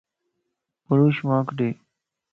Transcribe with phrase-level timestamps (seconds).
[0.87, 1.69] بروش مانک ڏي